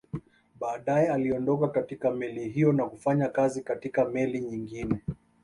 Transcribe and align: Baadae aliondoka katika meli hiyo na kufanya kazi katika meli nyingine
Baadae 0.59 1.07
aliondoka 1.09 1.67
katika 1.67 2.11
meli 2.11 2.49
hiyo 2.49 2.73
na 2.73 2.85
kufanya 2.85 3.27
kazi 3.29 3.61
katika 3.61 4.05
meli 4.09 4.39
nyingine 4.41 5.01